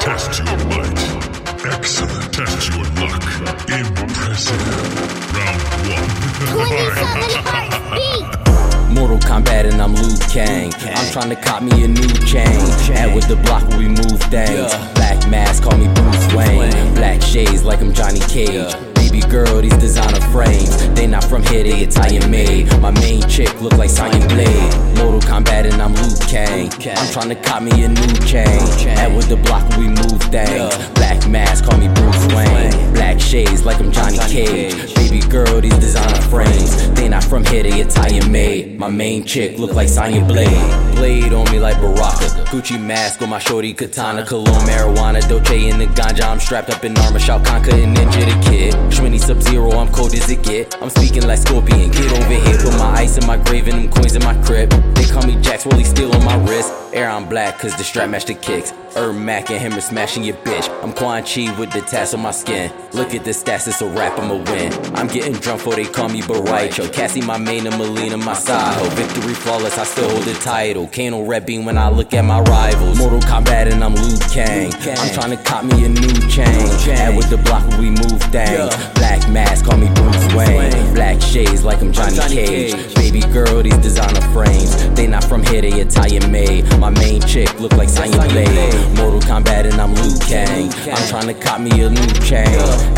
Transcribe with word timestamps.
Test 0.00 0.38
your 0.38 0.56
might. 0.68 0.98
Excellent. 1.66 2.32
Test 2.32 2.68
your 2.68 2.84
luck. 3.00 3.24
Impressive. 3.68 4.62
Round 5.34 5.62
one. 5.90 6.06
Mortal 8.94 9.18
Kombat 9.18 9.64
and 9.70 9.82
I'm 9.82 9.94
Liu 9.94 10.16
Kang. 10.30 10.72
I'm 10.74 11.12
trying 11.12 11.28
to 11.30 11.36
cop 11.36 11.62
me 11.62 11.84
a 11.84 11.88
new 11.88 12.08
chain. 12.26 12.60
With 13.16 13.28
the 13.28 13.36
block 13.36 13.66
where 13.70 13.78
we 13.78 13.88
move 13.88 14.20
things. 14.28 14.74
Black 14.92 15.26
mask, 15.30 15.62
call 15.62 15.78
me 15.78 15.88
Bruce 15.94 16.34
Wayne. 16.34 16.94
Black 16.94 17.22
shades 17.22 17.64
like 17.64 17.80
I'm 17.80 17.94
Johnny 17.94 18.20
Cage. 18.20 18.74
Baby 18.92 19.20
girl, 19.20 19.62
these 19.62 19.74
designer 19.78 20.20
frames. 20.30 20.86
They 20.90 21.06
not 21.06 21.24
from 21.24 21.42
here, 21.44 21.62
they 21.62 21.80
Italian 21.80 22.30
made. 22.30 22.68
My 22.82 22.90
main 22.90 23.22
chick 23.22 23.58
look 23.62 23.72
like 23.78 23.88
Sonya 23.88 24.20
Blade. 24.28 24.74
Mortal 24.98 25.20
Kombat 25.20 25.64
and 25.64 25.80
I'm 25.80 25.94
Liu 25.94 26.14
Kang. 26.28 26.70
I'm 26.94 27.10
trying 27.10 27.30
to 27.30 27.36
cop 27.36 27.62
me 27.62 27.84
a 27.84 27.88
new 27.88 28.14
chain. 28.26 28.60
Add 28.98 29.16
with 29.16 29.30
the 29.30 29.36
block 29.36 29.66
we 29.78 29.88
move 29.88 30.20
things. 30.28 30.76
Black 30.92 31.26
mask, 31.26 31.64
call 31.64 31.78
me 31.78 31.88
Bruce 31.88 32.26
Wayne. 32.34 32.92
Black 32.92 33.18
shades 33.18 33.64
like 33.64 33.80
I'm 33.80 33.90
Johnny 33.92 34.18
Cage. 34.28 34.95
From 37.36 37.44
here, 37.52 37.62
they 37.62 37.80
Italian 37.82 38.32
made. 38.32 38.78
My 38.78 38.88
main 38.88 39.22
chick 39.22 39.58
look 39.58 39.74
like 39.74 39.88
Sonya 39.88 40.24
Blade. 40.24 40.94
Blade 40.96 41.34
on 41.34 41.44
me 41.52 41.58
like 41.58 41.76
Baraka. 41.82 42.24
Gucci 42.48 42.80
mask 42.80 43.20
on 43.20 43.28
my 43.28 43.38
shorty 43.38 43.74
katana. 43.74 44.24
Cologne, 44.24 44.64
marijuana, 44.64 45.20
Dolce 45.28 45.68
in 45.68 45.78
the 45.78 45.86
ganja. 45.86 46.24
I'm 46.24 46.40
strapped 46.40 46.70
up 46.70 46.82
in 46.82 46.96
armor, 46.96 47.18
Shao 47.18 47.42
Conquer 47.44 47.74
and 47.74 47.94
Ninja 47.94 48.24
the 48.24 48.48
Kid. 48.48 48.74
Shmini 48.90 49.20
Sub 49.20 49.42
Zero, 49.42 49.70
I'm 49.72 49.92
cold 49.92 50.14
as 50.14 50.30
it 50.30 50.42
get. 50.42 50.80
I'm 50.80 50.88
speaking 50.88 51.26
like 51.26 51.38
Scorpion. 51.38 51.92
Here, 51.92 52.05
in 53.16 53.26
my 53.26 53.36
grave 53.36 53.68
and 53.68 53.78
them 53.78 53.90
coins 53.90 54.14
in 54.14 54.22
my 54.22 54.34
crib. 54.42 54.70
They 54.94 55.04
call 55.04 55.26
me 55.26 55.40
Jax, 55.40 55.66
Rolly 55.66 55.84
steel 55.84 56.14
on 56.14 56.24
my 56.24 56.36
wrist. 56.44 56.72
Air 56.92 57.10
on 57.10 57.28
black, 57.28 57.58
cause 57.58 57.76
the 57.76 57.84
strap 57.84 58.08
match 58.08 58.24
the 58.24 58.34
kicks. 58.34 58.72
Ermac 58.94 59.50
and 59.50 59.60
him 59.60 59.74
are 59.74 59.82
smashing 59.82 60.24
your 60.24 60.36
bitch. 60.36 60.68
I'm 60.82 60.92
Quan 60.92 61.22
Chi 61.24 61.54
with 61.58 61.70
the 61.72 61.82
tats 61.82 62.14
on 62.14 62.20
my 62.20 62.30
skin. 62.30 62.72
Look 62.92 63.14
at 63.14 63.24
the 63.24 63.32
stats, 63.32 63.68
it's 63.68 63.82
a 63.82 63.88
rap, 63.88 64.18
I'ma 64.18 64.36
win. 64.50 64.72
I'm 64.96 65.06
getting 65.06 65.34
drunk 65.34 65.60
for 65.60 65.74
they 65.74 65.84
call 65.84 66.08
me 66.08 66.22
Bo' 66.22 66.42
Rai 66.44 66.70
Cho. 66.70 66.88
Cassie, 66.88 67.20
my 67.20 67.36
main, 67.36 67.66
and 67.66 67.74
Mileena, 67.76 68.22
my 68.24 68.32
side 68.32 68.74
hoe. 68.74 68.88
Victory 68.94 69.34
flawless, 69.34 69.76
I 69.76 69.84
still 69.84 70.08
hold 70.08 70.22
the 70.22 70.32
title. 70.34 70.86
Kano 70.86 71.22
red 71.24 71.44
beam 71.44 71.66
when 71.66 71.76
I 71.76 71.90
look 71.90 72.14
at 72.14 72.22
my 72.22 72.40
rivals. 72.40 72.98
Mortal 72.98 73.20
Kombat 73.20 73.70
and 73.70 73.84
I'm 73.84 73.94
Liu 73.94 74.16
Kang. 74.32 74.72
I'm 74.72 75.12
trying 75.12 75.36
to 75.36 75.42
cop 75.44 75.64
me 75.64 75.84
a 75.84 75.88
new 75.88 76.30
chain. 76.30 76.46
Add 76.96 77.14
with 77.16 77.28
the 77.28 77.36
block 77.36 77.66
we 77.78 77.90
move 77.90 78.22
things. 78.32 78.74
Black 78.94 79.28
mask, 79.28 79.66
call 79.66 79.76
me 79.76 79.88
Bruce 79.94 80.34
Wayne. 80.34 80.94
Black 80.94 81.20
shades 81.20 81.62
like 81.62 81.82
I'm 81.82 81.92
Johnny 81.92 82.16
Cage. 82.16 82.95
Baby 83.16 83.32
girl, 83.32 83.62
these 83.62 83.78
designer 83.78 84.20
frames. 84.30 84.90
They 84.90 85.06
not 85.06 85.24
from 85.24 85.42
here, 85.42 85.62
they 85.62 85.72
Italian 85.72 86.30
made. 86.30 86.64
My 86.78 86.90
main 86.90 87.22
chick 87.22 87.48
look 87.58 87.72
like 87.72 87.88
Sonya 87.88 88.20
Blade. 88.28 88.74
Mortal 88.94 89.20
Kombat 89.20 89.64
and 89.64 89.80
I'm 89.80 89.94
Liu 89.94 90.18
Kang. 90.18 90.70
I'm 90.94 91.08
trying 91.08 91.26
to 91.28 91.32
cop 91.32 91.62
me 91.62 91.70
a 91.80 91.88
new 91.88 92.06
chain. 92.20 92.46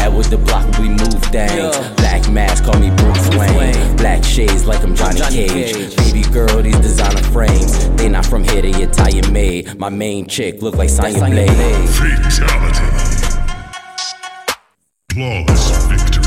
Add 0.00 0.16
with 0.16 0.28
the 0.28 0.38
block 0.38 0.66
we 0.80 0.88
move 0.88 1.22
things. 1.30 1.76
Black 1.98 2.28
mask, 2.32 2.64
call 2.64 2.80
me 2.80 2.90
Bruce 2.96 3.28
Wayne. 3.36 3.96
Black 3.96 4.24
shades 4.24 4.66
like 4.66 4.82
I'm 4.82 4.96
Johnny 4.96 5.20
Cage. 5.20 5.94
Baby 5.96 6.22
girl, 6.32 6.62
these 6.62 6.80
designer 6.80 7.22
frames. 7.22 7.88
They 7.90 8.08
not 8.08 8.26
from 8.26 8.42
here, 8.42 8.62
they 8.62 8.70
Italian 8.70 9.32
made. 9.32 9.78
My 9.78 9.88
main 9.88 10.26
chick 10.26 10.62
look 10.62 10.74
like 10.74 10.88
Sonya 10.90 11.26
Blade. 11.26 11.48
Fatality. 11.90 12.86
Flawless 15.12 15.86
victory. 15.86 16.17